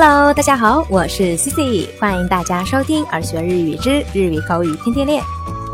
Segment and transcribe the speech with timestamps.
[0.00, 1.50] Hello，大家好，我是 c i
[1.80, 5.20] c 欢迎大家收听《二学日语之日语口语天天练》。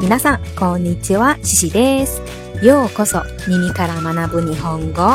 [0.02, 2.22] みなさんこんにちは、Cici です。
[2.66, 3.18] ようこそ
[3.48, 5.14] 耳から学ぶ日本語。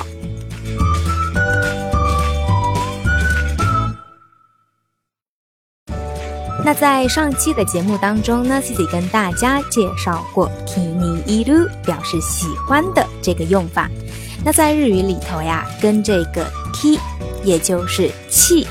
[6.64, 13.90] 那在上期的节目当中呢 c i c 跟大家介绍过 k i n i iru” 表示喜欢的这个用法。
[14.46, 16.46] 那在日语里头呀，跟这个
[16.76, 17.00] “ki”
[17.44, 18.68] 也就是“气”。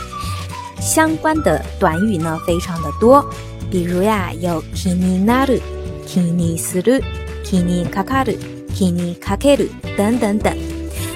[0.80, 3.24] 相关的短语呢，非常的多，
[3.70, 5.60] 比如呀，有 kini naru、
[6.06, 7.02] kini s r u
[7.45, 8.37] kini kakaru、
[8.74, 10.54] kini kakaru 等等等。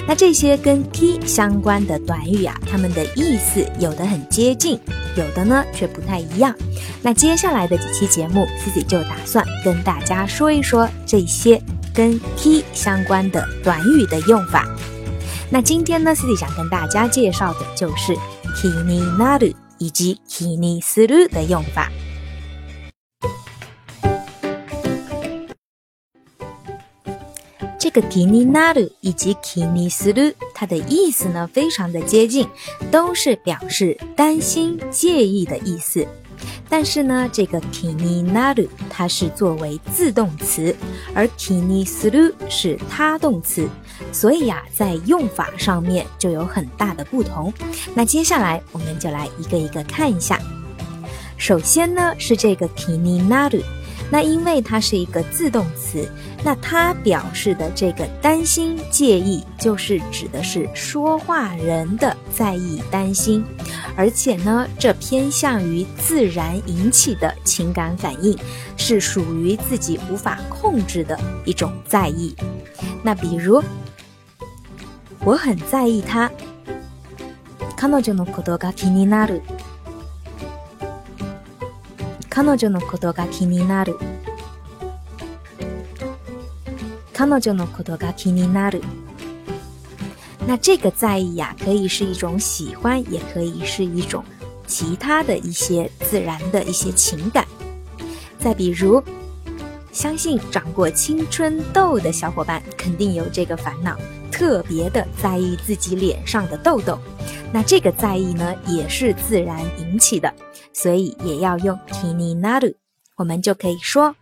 [0.07, 4.79] 那这些跟 k y 相关的短语啊，它们的意思有的很接近，
[5.17, 6.53] 有的呢却不太一样。
[7.01, 11.61] 那接下来的几期节目，自己就打算跟大家说一说这些
[11.95, 14.67] 跟 k y 相关的短语的用法。
[15.49, 18.17] 那今天呢，自己想跟大家介绍的就是。
[18.63, 21.91] “気になる”以及“気にする”的用法，
[27.77, 32.47] 这个“気になる”以及“気にする”，它的意思呢，非常的接近，
[32.93, 36.07] 都是表示担心、介意的意思。
[36.69, 40.75] 但是呢，这个 kininaru 它是作为自动词，
[41.15, 43.69] 而 kinisuru 是他动词，
[44.13, 47.53] 所以呀，在用法上面就有很大的不同。
[47.95, 50.39] 那接下来我们就来一个一个看一下。
[51.37, 53.63] 首先呢，是这个 kininaru。
[54.13, 56.07] 那因为它是一个自动词，
[56.45, 63.43] 那它表示的这个担心、介意，就是指的是说话人的在意、担心，
[63.97, 68.37] 而且呢，这偏向于自然引起的情感反应，
[68.77, 72.37] 是属于自己无法控制的一种在意。
[73.03, 73.63] 那比如，
[75.25, 76.31] 我很在意他。
[82.35, 83.95] 彼女のことが気になる。
[87.13, 88.81] 彼女のことが気になる。
[90.49, 94.03] 那这个在意呀、的她的她的她的她的她的
[94.97, 97.47] 她的她的她的一些自然的一些情感。
[98.41, 99.03] 再比如，
[99.93, 103.95] 相信长过青春痘的小的伴肯定有这的烦恼。
[103.97, 106.99] 的特别的在意自己脸上的痘痘，
[107.53, 110.33] 那这个在意呢也是自然引起的，
[110.73, 112.75] 所以也要用“n になる”。
[113.17, 114.17] 我们就可以说：“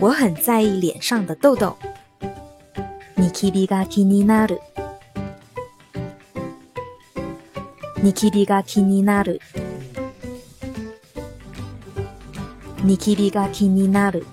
[0.00, 1.76] 我很在意脸上的痘痘。”
[3.16, 4.58] ニキビが気になる。
[8.02, 9.40] ニキビが気になる。
[12.82, 14.24] ニキビが気になる。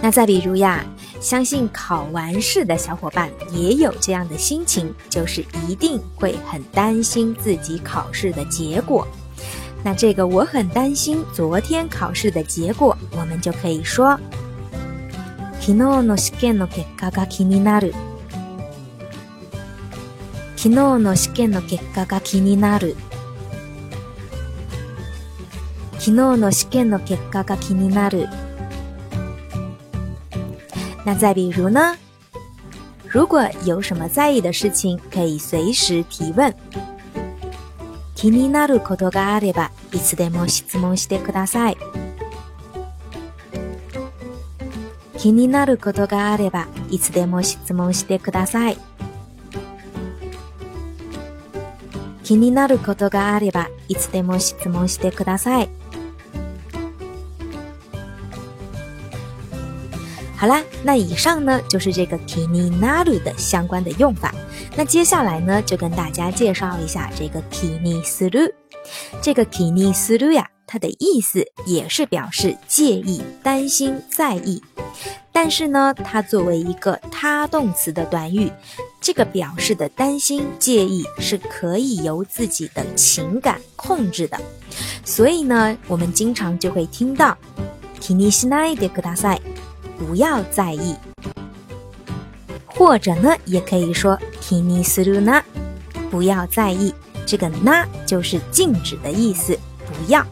[0.00, 0.84] 那再比如呀。
[1.22, 9.06] 相信考完试的小伙伴也有这样的心情，就是一定会很担心自己考试的结果。
[9.84, 14.18] 那这个我很担心昨天考试的结果，我们就可以说：
[15.60, 17.94] 昨日うの試験の結果が気になる。
[20.56, 22.96] きのうの試験の結果が気になる。
[26.00, 28.26] 昨日うの試験の結果が気になる。
[31.04, 31.96] 那再比如呢？
[33.08, 36.52] 如果有什么在意的事情，可以随时提问。
[38.14, 41.76] 気になることがあれば、いつでも質問してください。
[45.18, 48.78] 気になることがあれば、いつでも質問してください。
[52.22, 55.68] 気になることがあれば、いつでも質問してください。
[60.42, 64.34] 好啦，那以上呢就是这个 kini naru 的相关的用法。
[64.74, 68.52] 那接下来呢，就跟大家介绍一下这个 kini suru。
[69.22, 74.60] 这个 kini suru 呀，它的意思也是表示介意、担心、在意。
[75.30, 78.50] 但是呢，它作为一个他动词的短语，
[79.00, 84.36] 这个表示的担心、介意是可以由自己的情感控制的。
[85.04, 87.38] 所以呢，我们经常就会听到
[88.00, 89.38] kini sinai a 歌 a 赛。
[90.04, 90.94] 不要在意，
[92.66, 95.42] 或者呢，也可以说 k i n i s r u n a
[96.10, 96.92] 不要在意。
[97.24, 99.56] 这个 na 就是禁止的意思，
[99.86, 100.24] 不要。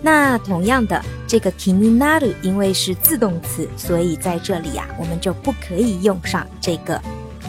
[0.00, 6.98] 那同样的，这个 k i n i naru，因为是自动词，所以在这里呀，我们就不可以用上这个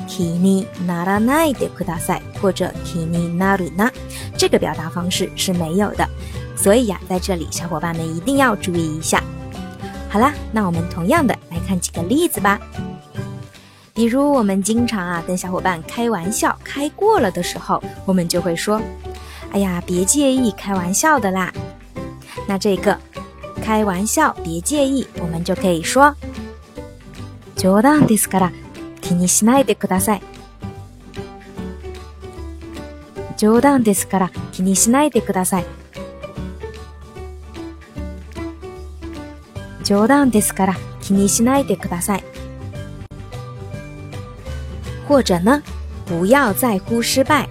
[0.09, 3.89] k i n i narai 的扩大赛，或者 k i n i naruna
[4.37, 6.05] 这个表达方式是没有的。
[6.57, 9.23] 所以呀，在这里，小伙伴们一定要注意一下。
[10.13, 12.59] 好啦，那我们同样的来看几个例子吧。
[13.95, 18.79] 比如我们经常啊跟小伙伴开玩笑开过了的时候，我们就会说
[19.53, 21.51] ：“哎呀，别介意，开玩笑的啦。”
[22.47, 22.95] 那这个
[23.59, 26.15] “开玩笑别介意”，我们就可以说
[27.57, 28.51] ：“冗談ですから
[29.01, 30.21] 気にしないでください。”
[33.35, 35.82] 冗談ですから気にしないでください。
[39.83, 42.23] 冗談ですから気にしないでください。
[45.07, 45.61] 或者呢、
[46.07, 47.47] 不要在乎失敗。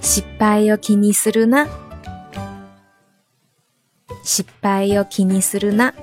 [0.00, 1.66] 失敗を気にするな。
[4.24, 5.94] 失敗を気にするな。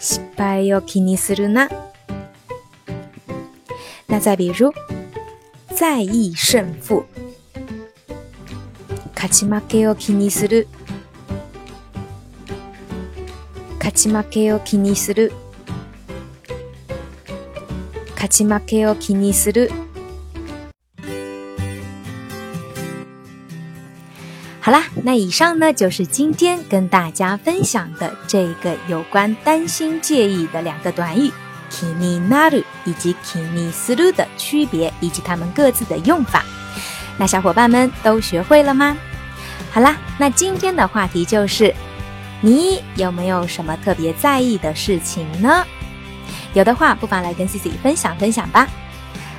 [0.00, 1.68] 失敗を気にするな。
[4.08, 4.72] 那再比如、
[5.74, 7.04] 在意胜负。
[9.14, 10.66] 勝ち負けを気にする。
[13.90, 15.32] 勝負を気にする。
[18.20, 19.70] 勝負を気にする。
[24.64, 31.30] 好啦，那以上呢就是今天跟大家分享的这个有关担心介意的两个短语
[31.70, 36.44] “気に r る”以及“気にする”的区别以及它们各自的用法。
[37.20, 38.96] 那小伙伴们都学会了吗？
[39.70, 41.72] 好啦，那今天的话题就是。
[42.46, 45.64] 你有没有什么特别在意的事情呢？
[46.54, 48.68] 有的话，不妨来跟 Cici 分享分享吧。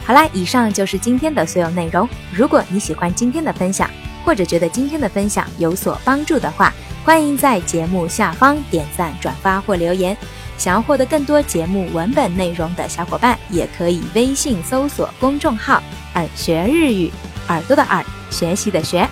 [0.03, 2.07] 好啦，以上就是今天的所有内容。
[2.33, 3.89] 如果你喜欢今天的分享，
[4.25, 6.73] 或者觉得今天的分享有所帮助的话，
[7.05, 10.15] 欢迎在节目下方点赞、转发或留言。
[10.57, 15.81] 想要获得更多节目文本内容的小伙伴，也可以微信搜索公众号
[16.15, 17.09] “耳学日语”，
[17.47, 19.07] 耳朵的耳，学习的学。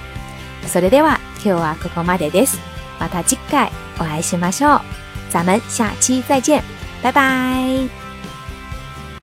[2.99, 4.67] 把它修盖，我还是马秀。
[5.29, 6.63] 咱们下期再见，
[7.01, 8.04] 拜拜。